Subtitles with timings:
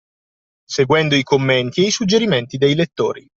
[0.65, 3.29] Seguendo i commenti e i suggerimenti dei lettori.